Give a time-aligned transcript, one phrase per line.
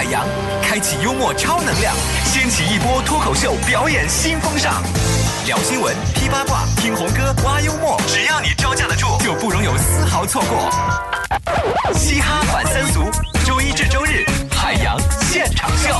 [0.00, 0.26] 海洋，
[0.62, 1.94] 开启幽默超能量，
[2.24, 4.82] 掀起一波脱口秀表演新风尚。
[5.44, 10.70] 聊新闻，批八卦，听红歌，挖幽默，只要你招架得住，就不容有丝毫错过。
[11.92, 13.10] 嘻哈反三俗，
[13.44, 15.94] 周一至周日，海洋现场秀。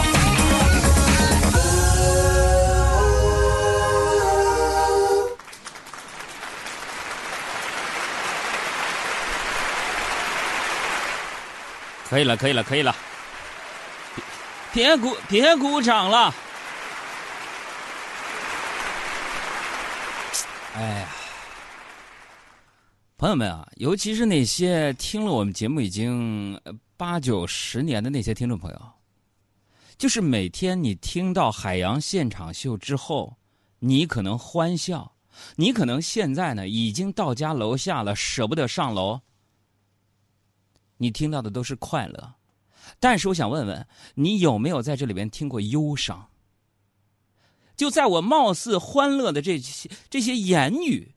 [12.09, 12.97] 可以了，可以了，可以了，
[14.73, 16.35] 别鼓，别鼓掌了。
[20.75, 21.09] 哎呀，
[23.19, 26.59] 朋友们啊，尤其是那些听了我们节目已经
[26.97, 28.81] 八九十年的那些听众朋友，
[29.99, 33.37] 就是每天你听到海洋现场秀之后，
[33.81, 35.13] 你可能欢笑，
[35.57, 39.21] 你可能现在呢已经到家楼下了，舍不得上楼。
[40.97, 42.35] 你听到的都是快乐，
[43.01, 46.29] 但是我想问问你有没有在这里边听过忧伤？
[47.75, 51.15] 就在我貌似欢乐的这些这些言语、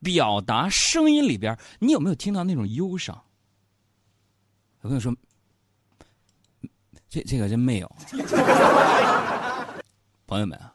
[0.00, 3.22] 表达声音里边，你有没有听到那种忧伤？
[4.82, 5.14] 有朋友说，
[7.08, 7.96] 这这个真没有。
[10.26, 10.74] 朋友们啊，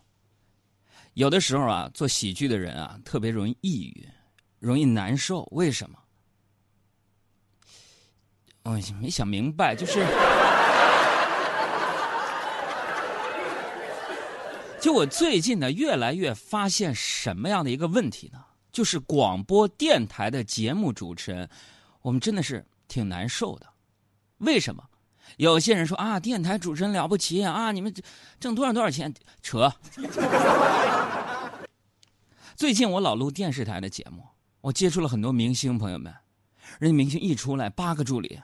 [1.16, 4.08] 有的时候啊，做喜剧的人啊，特别容易抑郁，
[4.60, 6.00] 容易难受，为什么？
[8.64, 10.00] 我没想明白，就是，
[14.80, 18.44] 就我最近呢，越来越发现什么样的一个问题呢？
[18.72, 21.50] 就是广播电台的节目主持人，
[22.02, 23.66] 我们真的是挺难受的。
[24.38, 24.84] 为什么？
[25.38, 27.94] 有些人说啊，电台主持人了不起啊，你们
[28.40, 29.14] 挣多少多少钱？
[29.42, 29.74] 扯！
[32.56, 34.24] 最近我老录电视台的节目，
[34.62, 36.14] 我接触了很多明星朋友们，
[36.80, 38.40] 人家明星一出来，八个助理。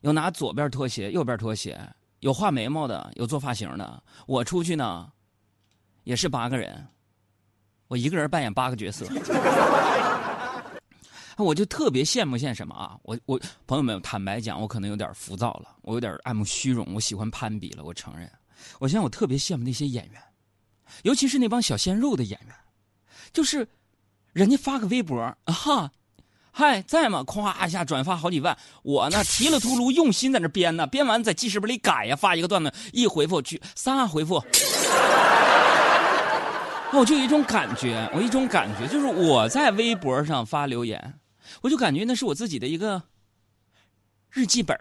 [0.00, 1.80] 有拿左边拖鞋，右边拖鞋，
[2.24, 4.02] 有画眉毛的，有做发型的。
[4.26, 5.12] 我出去呢，
[6.04, 6.88] 也是八个人，
[7.86, 9.06] 我一个人扮演八个角色。
[11.36, 12.98] 我就特别羡慕现什么啊？
[13.02, 17.84] 我我朋友们，坦白讲，我可能有点浮躁了，我有点爱慕虚荣，我喜欢攀比了。
[17.84, 18.32] 我承认，
[18.78, 20.22] 我现在我特别羡慕那些演员，
[21.02, 22.56] 尤其是那帮小鲜肉的演员，
[23.34, 23.68] 就是
[24.32, 25.92] 人家发个微博啊哈。
[26.56, 27.24] 嗨，在吗？
[27.26, 34.34] 咵一下转发好几万，我呢提了秃噜，用心在那编呢，编完在记事本里改呀，发一个段子，一回复去仨回复，
[36.92, 41.18] 我 就有一种感觉，我一种感觉就是我在微博上发留言，
[41.60, 43.02] 我就感觉那是我自己的一个
[44.30, 44.78] 日记本。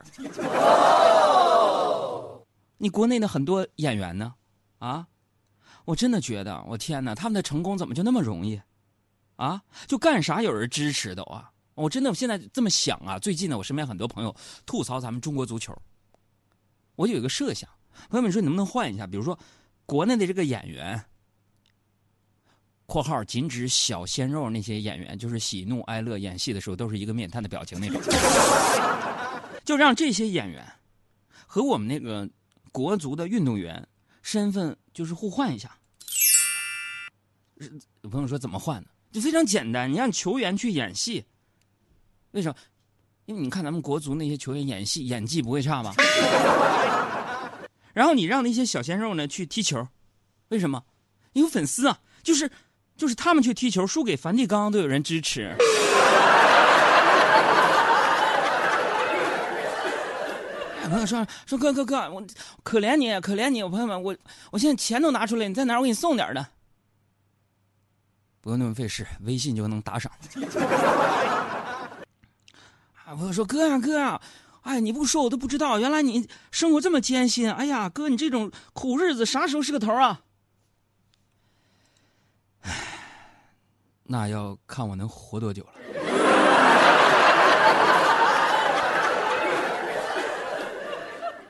[2.77, 4.35] 你国内的很多演员呢，
[4.77, 5.07] 啊，
[5.85, 8.61] 我真的觉得，我天哪，他们的成功怎么就那么容易？
[9.37, 11.49] 啊，就干啥有人支持都啊？
[11.75, 13.17] 我真的，我现在这么想啊。
[13.17, 14.35] 最近呢，我身边很多朋友
[14.65, 15.75] 吐槽咱们中国足球，
[16.95, 17.69] 我就有一个设想，
[18.09, 19.07] 朋友们说你能不能换一下？
[19.07, 19.37] 比如说，
[19.85, 21.03] 国内的这个演员
[22.85, 27.99] （括号仅指小鲜肉那些演员），就是喜怒哀乐演戏的时候都是一个面瘫的表情那种，
[29.65, 30.63] 就让这些演员
[31.47, 32.29] 和我们那个
[32.71, 33.87] 国足的运动员
[34.21, 35.75] 身份就是互换一下。
[38.01, 38.87] 有朋友说怎么换呢？
[39.11, 41.25] 就非常简单，你让球员去演戏。
[42.33, 42.55] 为什么？
[43.25, 45.95] 因为你看咱们国足那些球员演戏演技不会差吧？
[47.93, 49.87] 然后你让那些小鲜肉呢去踢球，
[50.49, 50.83] 为什么？
[51.33, 52.51] 有粉丝啊，就是
[52.97, 55.55] 就是他们去踢球输给梵蒂冈都有人支持。
[60.89, 62.21] 朋友说说哥哥哥，我
[62.61, 64.15] 可怜你可怜你，我朋友们我
[64.51, 65.77] 我现在钱都拿出来，你在哪？
[65.77, 66.45] 我给你送点的。
[68.41, 70.11] 不用那么费事，微信就能打赏。
[73.15, 74.21] 朋友说：“哥呀，哥呀，
[74.61, 77.51] 哎，你不说我都不知道，原来你生活这么艰辛。
[77.51, 80.21] 哎呀，哥，你这种苦日子啥时候是个头啊？
[82.61, 82.71] 哎，
[84.03, 85.71] 那要看我能活多久了。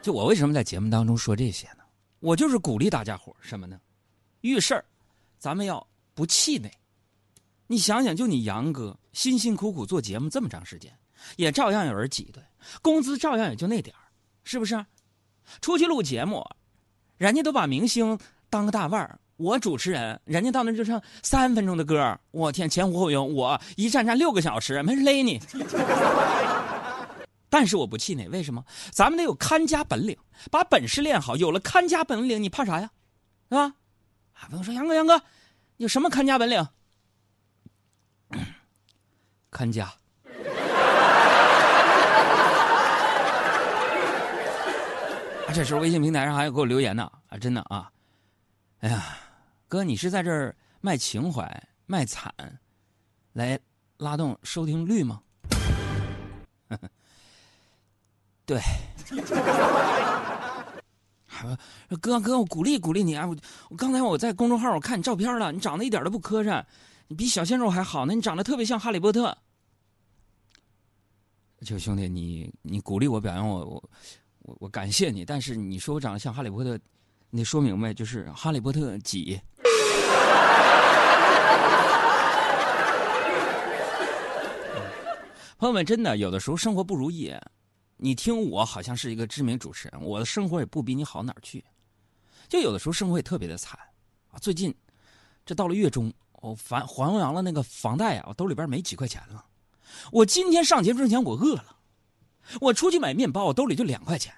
[0.02, 1.78] 就我为什么在节目当中说这些呢？
[2.20, 3.80] 我就是鼓励大家伙什么呢？
[4.42, 4.84] 遇事儿，
[5.38, 6.72] 咱们要不气馁。
[7.68, 10.92] 你想想，就你杨哥辛辛苦苦做节目这么长时间。”
[11.36, 12.42] 也照样有人挤兑，
[12.82, 14.02] 工资照样也就那点儿，
[14.44, 14.86] 是不是？
[15.62, 16.44] 出去录节目，
[17.18, 18.18] 人家都把明星
[18.50, 25.40] 当个大腕儿，我主持人，人家到那就唱三分钟的歌，我天，前呼后拥，我一站站六个小时，没人勒你。
[27.50, 28.66] 但是我不气馁，为什么？
[28.92, 30.18] 咱们得有看家本领，
[30.50, 32.90] 把本事练好，有了看家本领，你怕啥呀？
[33.50, 33.76] 是吧？
[34.34, 35.22] 啊，朋友说杨哥，杨哥，
[35.78, 36.68] 有什么看家本领？
[39.52, 39.94] 看家。
[45.54, 47.92] 这时候微信平台上还有给我留言呢啊，真的啊，
[48.80, 49.18] 哎呀，
[49.68, 52.34] 哥，你是在这儿卖情怀、卖惨，
[53.34, 53.60] 来
[53.98, 55.22] 拉动收听率吗？
[58.48, 58.60] 对，
[62.02, 63.28] 哥哥，我鼓励鼓励你啊！
[63.28, 63.38] 我
[63.70, 66.66] 我刚才我在公众号我看你照片了，你长得一点都不磕碜，
[67.08, 69.38] 你比小鲜肉还好呢，你长得特别像哈利波特。
[71.62, 73.90] 就兄弟，你你鼓励我表扬我，我
[74.44, 76.80] 我我感谢你，但是你说我长得像哈利波特，
[77.30, 79.40] 你说明白，就是哈利波特几？
[85.58, 87.34] 朋友们，真的有的时候生活不如意，
[87.96, 91.64] 你听我好像是一个知名主持人，我的生活也不比你好哪儿去。
[92.50, 93.80] 就有的时候生活也特别的惨
[94.30, 94.38] 啊！
[94.42, 94.76] 最近
[95.46, 99.46] 这到了月中，我还还完了那个房贷啊，我兜里边没几块钱了。
[100.12, 101.78] 我今天上节目之前我饿了，
[102.62, 104.34] 我出去买面包，我兜里就两块钱。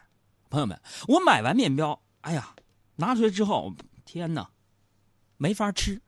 [0.50, 2.56] 朋友们，我买完面包，哎呀，
[2.96, 3.74] 拿出来之后，
[4.06, 4.50] 天哪，
[5.38, 6.02] 没法吃。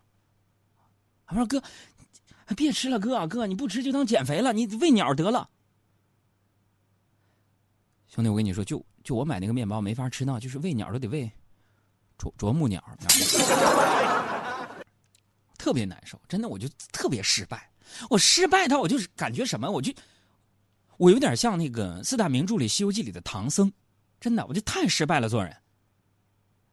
[1.28, 1.62] 我说哥。
[2.56, 5.50] 别吃了，哥哥，你不吃就当减肥了，你喂鸟得了。
[8.08, 11.30] 兄弟，我跟你说，就就我买那个面包没法吃呢，就是喂鸟都得喂
[12.18, 12.82] 啄啄木鸟，
[15.60, 17.70] 特别难受，真的，我就特别失败。
[18.10, 19.92] 我失败到我就是感觉什么，我就
[20.98, 23.72] 我有点像那个四大名著里《西游记》里的唐僧，
[24.20, 25.56] 真的，我就太失败了，做人。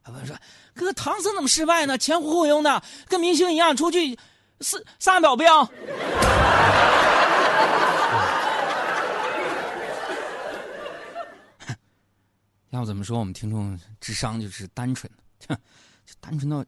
[0.05, 0.37] 我说，
[0.73, 1.97] 哥，唐僧怎么失败呢？
[1.97, 4.17] 前呼后拥的，跟明星一样出去。
[4.61, 5.61] 四三保镖。
[12.69, 15.11] 要不怎么说我们听众智商就是单纯
[15.47, 15.55] 的，
[16.05, 16.63] 就单纯到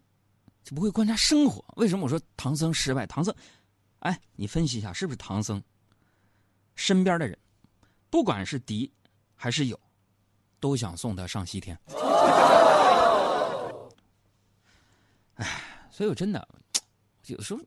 [0.64, 1.64] 就不会观察生活？
[1.76, 3.06] 为什么我说唐僧失败？
[3.06, 3.34] 唐僧，
[4.00, 5.62] 哎，你分析一下，是不是唐僧
[6.76, 7.38] 身边的人，
[8.10, 8.92] 不管是敌
[9.36, 9.80] 还是友，
[10.60, 11.78] 都想送他上西天？
[15.36, 15.46] 哎，
[15.92, 16.48] 所以我真的
[17.26, 17.60] 有时候。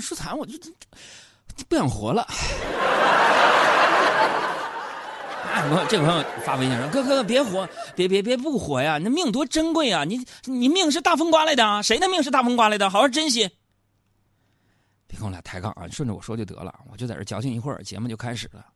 [0.00, 0.58] 说惨，我就
[1.68, 2.26] 不想活了。
[5.68, 8.98] 我这朋友发微信说：“哥哥，别活，别别别不活呀！
[8.98, 10.04] 你命多珍贵啊！
[10.04, 12.90] 你你命是大风刮来的啊，谁的命是大风刮来的？
[12.90, 13.48] 好好珍惜。
[15.06, 15.88] 别跟我俩抬杠啊！
[15.88, 18.66] 顺着我说就得了，我就在这矫情一会儿，节目就开始了。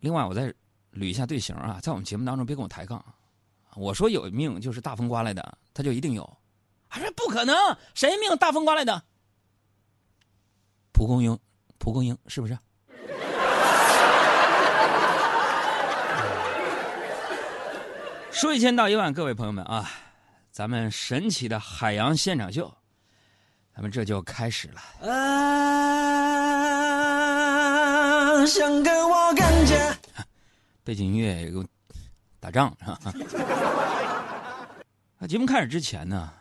[0.00, 0.52] 另外，我再
[0.92, 3.04] 捋一下队形啊，在我们节目当中别跟我抬杠。
[3.74, 6.36] 我说有命就是大风刮来的，他就一定有。
[6.88, 7.54] 他说不可能，
[7.94, 9.02] 谁命大风刮来的？
[10.92, 11.38] 蒲公英，
[11.78, 12.58] 蒲公英是不是？
[18.30, 19.90] 说一千道一万，各位朋友们啊，
[20.50, 22.72] 咱们神奇的海洋现场秀，
[23.74, 24.80] 咱们这就开始了。
[25.10, 25.16] 啊，
[28.46, 29.96] 想跟我感觉。
[30.84, 31.66] 背景音乐有
[32.40, 33.14] 打仗是吧？
[35.18, 36.32] 那节目开始之前呢，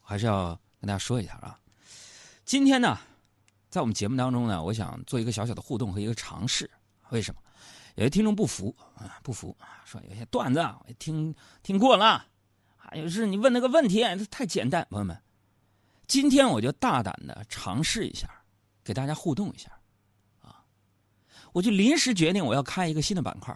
[0.00, 0.48] 还是要
[0.80, 1.58] 跟大家说一下啊，
[2.44, 2.98] 今天呢。
[3.68, 6.68] 在我们节目当中呢，我想做一个小小的互动和一个尝试。
[7.10, 7.40] 为什么？
[7.94, 11.32] 有些听众不服啊，不服啊，说有些段子我，听
[11.62, 12.26] 听过了，
[12.76, 14.84] 还有是你问那个问题太简单。
[14.90, 15.16] 朋友们，
[16.08, 18.28] 今天我就大胆的尝试一下，
[18.82, 19.70] 给大家互动一下！
[21.52, 23.54] 我就临时决定我要开一个新的板块，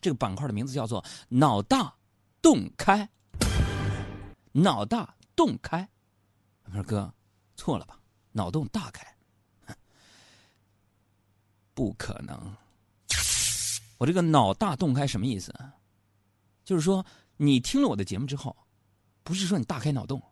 [0.00, 1.94] 这个板块的名字叫做“脑大
[2.40, 3.08] 洞开”。
[4.52, 5.88] 脑大洞开，
[6.64, 7.12] 我说哥，
[7.56, 7.98] 错了吧？
[8.30, 9.04] 脑洞大开。
[11.74, 12.38] 不可能！
[13.98, 15.52] 我这个脑大洞开什么意思？
[16.64, 17.04] 就是说，
[17.36, 18.56] 你听了我的节目之后，
[19.24, 20.22] 不是说你大开脑洞，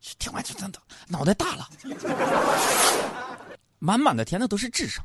[0.00, 1.70] 是听完就真的脑袋大了，
[3.78, 5.04] 满满的填的都是智商。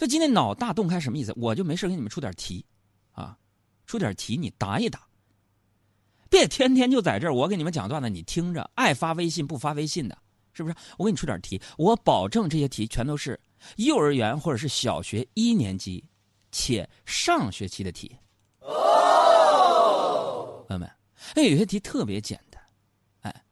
[0.00, 1.30] 就今天脑大洞开什么意思？
[1.36, 2.64] 我就没事给你们出点题，
[3.12, 3.36] 啊，
[3.84, 5.06] 出点题你答一答，
[6.30, 10.16] 别天天就在这儿我给你们讲段子，你听着，爱发微信不发微信的，
[10.54, 10.74] 是不是？
[10.96, 13.38] 我给你出点题，我保证这些题全都是。
[13.76, 16.02] 幼儿园或者是小学一年级，
[16.50, 18.16] 且上学期的题，
[18.60, 18.70] 朋
[20.70, 20.90] 友们，
[21.34, 22.62] 哎，有些题特别简单，
[23.20, 23.44] 哎，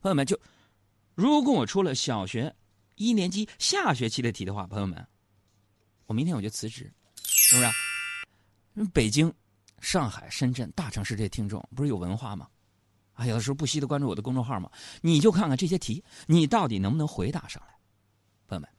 [0.00, 0.38] 朋友们，就
[1.16, 2.54] 如果我出了小学
[2.94, 5.04] 一年级下学期的题的话，朋友们，
[6.08, 6.90] 我明天我就辞职，
[7.22, 8.90] 是不是？
[8.94, 9.30] 北京、
[9.78, 12.48] 上海、深圳大城市这些听众不是有文化吗？
[13.12, 14.70] 啊，有的时候不惜的关注我的公众号吗？
[15.02, 17.74] 你就看看这些题，你到底能不能回答上来，
[18.46, 18.70] 朋友们。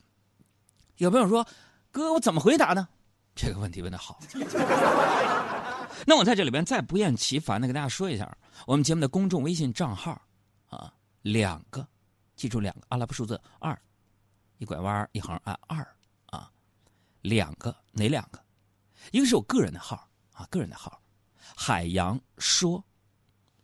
[0.97, 1.47] 有朋友说
[1.91, 2.89] ：“哥，我怎么回答呢？”
[3.35, 4.19] 这个问题问的好。
[6.07, 10.19] 那我在这里边再不厌其烦的跟大家说一下，我们节目的公众微信账号
[10.67, 11.87] 啊，两个，
[12.35, 13.79] 记住两个阿拉伯数字二，
[14.57, 15.87] 一拐弯一横按二，
[17.21, 18.43] 两个哪两个？
[19.11, 21.01] 一个是我个人的号啊，个人的号，
[21.55, 22.83] 海洋说，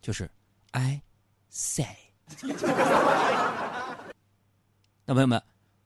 [0.00, 0.30] 就是
[0.72, 1.02] I
[1.48, 1.96] say。
[5.04, 5.40] 那朋友们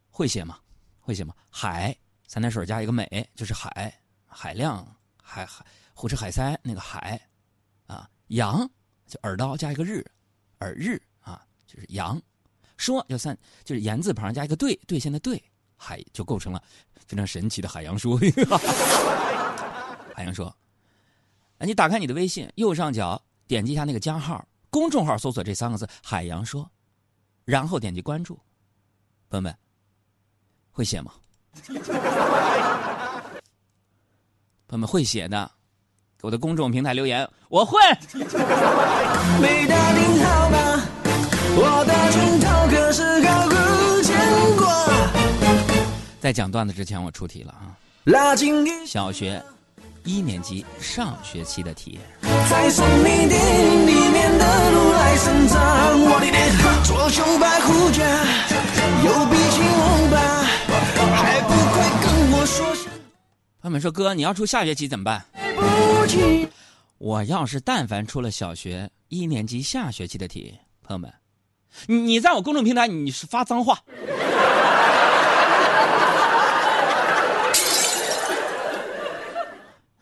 [0.09, 0.59] 会写吗？
[1.01, 1.35] 会写吗？
[1.51, 1.95] 海
[2.27, 3.93] 三点水加一个美，就是海，
[4.27, 4.87] 海量，
[5.23, 7.21] 海海胡吃海塞那个海，
[7.87, 8.67] 啊，洋
[9.07, 10.05] 就耳刀加一个日，
[10.61, 12.21] 耳日啊，就是洋。
[12.77, 15.43] 说就三，就是言字旁加一个对，兑现的对，
[15.83, 16.63] 海就构成了
[17.07, 18.21] 非常神奇的海洋说。
[20.15, 20.55] 海洋说，
[21.61, 26.71] 你打开你的微信，右上角点击一下那个加号，公众号搜索这三个字“海洋说”，
[27.47, 28.39] 然后点击关注。
[29.31, 29.57] 朋友们，
[30.71, 31.13] 会写吗？
[34.69, 35.51] 朋友们会写的，
[36.19, 37.81] 给我的公众平台留言，我会。
[39.41, 40.83] 没打听好吗？
[41.57, 41.93] 我的
[46.21, 47.73] 在讲段子之前，我出题了啊！
[48.87, 49.43] 小学
[50.05, 51.99] 一年级上学期的题。
[52.51, 53.31] 在送你电
[53.87, 55.59] 里面的如来神掌，
[56.03, 56.53] 我的脸
[56.85, 58.03] 左胸白胡茬，
[59.03, 60.19] 右臂青红吧，
[61.17, 62.85] 还不快跟我说声。
[63.63, 65.25] 朋友们说：“哥，你要出下学期怎么办？”
[66.99, 71.11] 我要是但凡出了小学一年级下学期的题，朋友们。
[71.87, 73.79] 你你在我公众平台你是发脏话，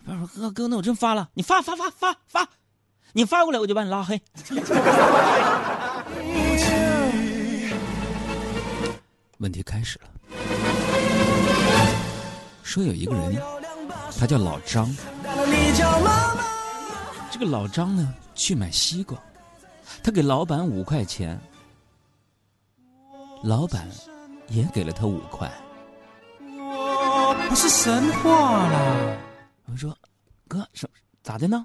[0.05, 2.49] 不是哥哥，那我真发了，你发发发发发，
[3.13, 4.21] 你发过来我就把你拉黑。
[9.39, 10.09] 问题开始了，
[12.63, 13.41] 说有一个人，
[14.19, 14.95] 他叫老张，
[17.31, 19.17] 这个老张呢去买西瓜，
[20.03, 21.39] 他给老板五块钱。
[23.45, 23.89] 老板
[24.49, 25.49] 也给了他五块。
[27.49, 29.17] 不是神话了。
[29.67, 29.97] 我说
[30.49, 30.91] ：“哥，什
[31.23, 31.65] 咋的呢？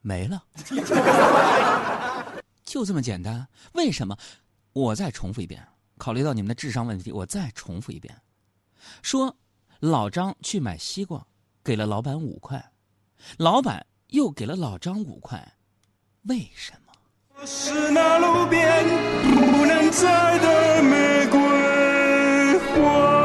[0.00, 0.42] 没了，
[2.64, 3.46] 就这么简单。
[3.74, 4.16] 为什么？
[4.72, 5.66] 我再重复一遍。
[5.98, 8.16] 考虑到你们的智商问题，我再重复一遍。
[9.02, 9.36] 说
[9.80, 11.26] 老张去买西瓜，
[11.64, 12.72] 给了老板五块，
[13.38, 15.56] 老板又给了老张五块，
[16.22, 16.92] 为什么？”
[17.46, 18.84] 是那路边
[19.24, 23.15] 不能摘的玫瑰花。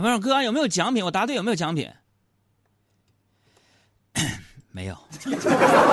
[0.00, 1.04] 好，问哥有没有奖品？
[1.04, 1.90] 我答对有没有奖品？
[4.72, 4.96] 没有。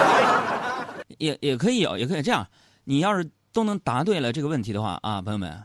[1.18, 2.48] 也也可以有，也可以这样。
[2.86, 5.62] 你要是都能答对了这个问题的话啊，朋友们，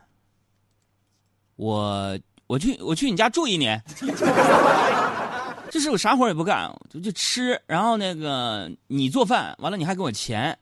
[1.57, 3.81] 我我去我去你家住一年。
[5.71, 10.59] 就是我啥活也不干，就就吃，然后那个你做饭，完了你还给我钱，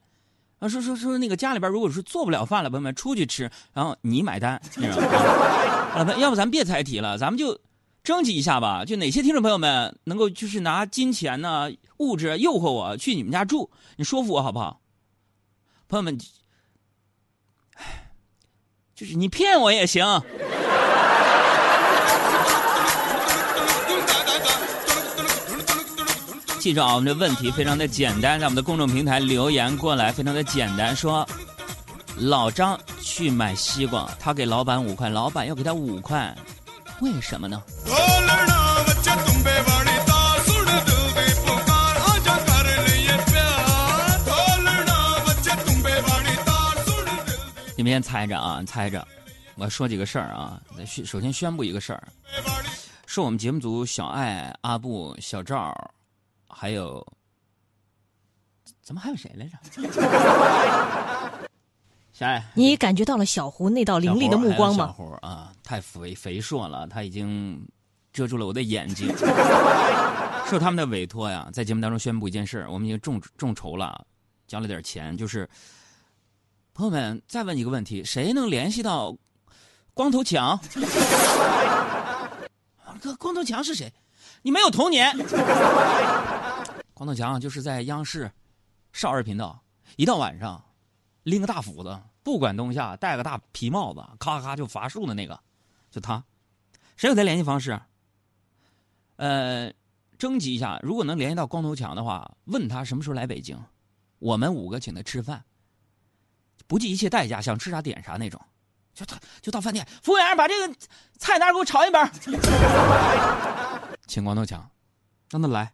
[0.60, 4.96] 啊说说说那个家里边如果是做不了饭了，朋友们出去吃，然后你买单，知道
[6.04, 6.14] 吗？
[6.18, 7.58] 要不咱别猜题了，咱们就
[8.02, 14.80] 征集一下吧，就哪些听众朋友们能够就是拿金钱呢、物质诱惑我去你们家住，你说服我好不好？
[15.88, 16.18] 朋友们，
[18.94, 20.04] 就是你骗我也行。
[26.58, 30.94] 记住啊，我们的问题非常的简单，在我们的公众平台留言过来，非常的简单。
[30.94, 31.26] 说
[32.16, 36.36] 老张去买西瓜，他给老板五块，老板要给他五块，
[37.00, 37.62] 为什么呢？
[47.76, 49.06] 你们先猜着啊，猜着。
[49.54, 52.08] 我说几个事儿啊，宣首先宣布一个事儿，
[53.06, 55.74] 是我们节目组小爱、阿布、小赵。
[56.46, 57.06] 还有，
[58.82, 59.56] 怎么还有谁来着？
[62.12, 64.88] 小爱，你感觉到了小胡那道凌厉的目光吗？
[64.88, 65.39] 小胡啊，
[65.70, 67.64] 太肥肥硕了，他已经
[68.12, 69.06] 遮住了我的眼睛。
[70.50, 74.04] 受他们的委托呀，在节目当中宣布一件事，我们已经众众筹了，
[74.48, 75.48] 交了点钱，就是
[76.74, 79.16] 朋友们再问一个问题：谁能联系到
[79.94, 80.58] 光头强？
[83.00, 83.92] 哥，光头强是谁？
[84.42, 85.16] 你没有童年。
[86.92, 88.28] 光头强就是在央视
[88.92, 89.62] 少儿频道，
[89.94, 90.60] 一到晚上
[91.22, 95.40] 拎个大斧子，不管冬夏，戴个大皮帽子，咔咔就伐树的那个，
[95.90, 96.24] 就他。
[96.96, 97.80] 谁有他联系方式？
[99.16, 99.72] 呃，
[100.18, 103.58] 征集一下，如果能联系到光头强的话，问他什么时候来北京，
[104.18, 105.44] 我们五个请他吃饭，
[106.66, 108.40] 不计一切代价，想吃啥点啥那种。
[108.92, 110.74] 就他就到饭店，服务员把这个
[111.18, 112.10] 菜单给我炒一本，
[114.06, 114.70] 请光头强，
[115.30, 115.72] 让他来。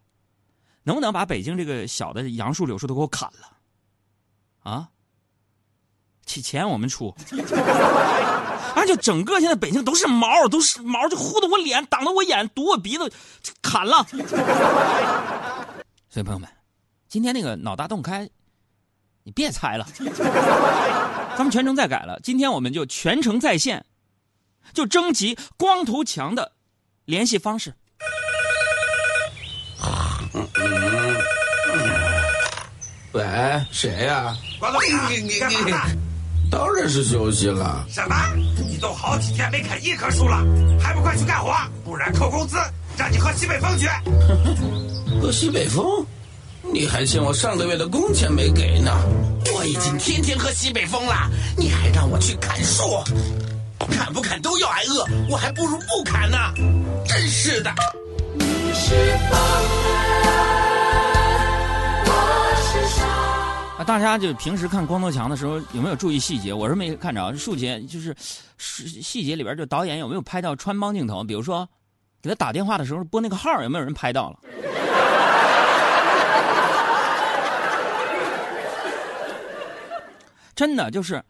[0.85, 3.57] 能不能把北京这个小的杨树柳树都给我砍了？
[4.63, 4.91] 啊！
[6.25, 7.13] 钱我们出。
[8.77, 13.11] 啊，就整个现在北京都是毛，都是毛，就糊的我脸，挡着我眼，堵我鼻子，
[13.63, 14.07] 砍了。
[16.11, 16.47] 所以朋友们，
[17.09, 18.29] 今天那个脑大洞开，
[19.23, 19.89] 你别猜了，
[21.39, 22.21] 咱们全程再改了。
[22.23, 23.83] 今天我们就全程在线，
[24.75, 26.53] 就征集光头强的
[27.07, 27.73] 联系方式。
[33.13, 33.25] 喂，
[33.73, 36.06] 谁呀、光头强，你你干嘛呢？
[36.51, 37.85] 当然是休息了。
[37.89, 38.17] 什么？
[38.69, 40.45] 你都好几天没砍一棵树了，
[40.81, 41.53] 还不快去干活？
[41.85, 42.57] 不然扣工资，
[42.97, 43.89] 让你喝西北风去。
[45.21, 45.85] 喝西北风？
[46.73, 48.91] 你还欠我上个月的工钱没给呢。
[49.55, 52.83] 我已经天天喝西北风了，你还让我去砍树？
[53.91, 56.37] 砍不砍都要挨饿，我还不如不砍呢。
[57.07, 57.73] 真是的。
[63.79, 66.51] 啊，大家就平时看光头强的时候有没有注意细节？
[66.51, 68.17] 我是没看着，数节就是
[68.57, 71.23] 细节里边，就导演有没有拍到穿帮镜头？
[71.23, 71.69] 比如说，
[72.23, 74.41] 给他打电话的时候拨那个号，有没有人拍到了？
[80.55, 81.23] 真的就是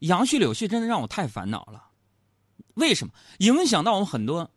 [0.00, 1.84] 杨絮柳絮，真的让我太烦恼了。
[2.74, 3.12] 为什么？
[3.38, 4.50] 影响到我们很多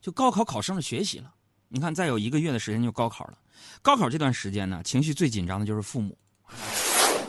[0.00, 1.32] 就高考考生的学习了。
[1.68, 3.38] 你看，再有一个月的时间就高考了。
[3.82, 6.18] 高考这段时间呢，情绪最紧张的就是父母，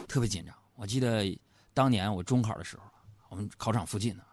[0.07, 0.53] 特别紧张。
[0.75, 1.39] 我记得
[1.73, 2.83] 当年我中考的时候，
[3.29, 4.23] 我们考场附近呢，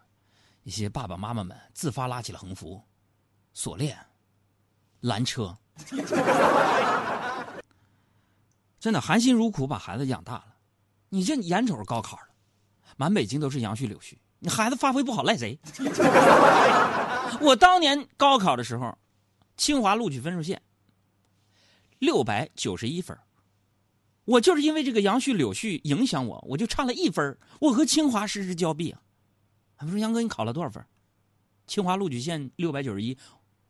[0.63, 2.83] 一些爸爸妈妈们自发拉起了横幅、
[3.53, 3.99] 锁链、
[5.01, 5.57] 拦车，
[8.79, 10.55] 真的含辛茹苦把孩子养大了。
[11.09, 12.29] 你这眼瞅着高考了，
[12.97, 15.59] 满北京都是杨絮柳絮，你孩子发挥不好赖谁？
[17.41, 18.97] 我当年高考的时候，
[19.57, 20.61] 清华录取分数线
[21.99, 23.19] 六百九十一分，
[24.25, 29.01] 我就是因为这个杨絮柳絮影响我，我就差了一分，我和清华失之交臂啊！
[29.77, 30.85] 他们说杨哥你考了多少分？
[31.67, 33.17] 清华录取线六百九十一，